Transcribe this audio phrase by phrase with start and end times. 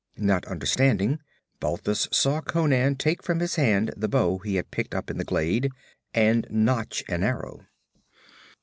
[0.17, 1.19] Not understanding,
[1.59, 5.23] Balthus saw Conan take from his hand the bow he had picked up in the
[5.23, 5.69] glade,
[6.11, 7.67] and notch an arrow.